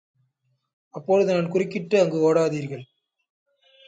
அப்பொழுது 0.95 1.33
நான் 1.33 1.49
குறுக்கிட்டு 1.49 1.99
அங்கு 2.01 2.17
ஓடாதீர்கள். 2.21 2.83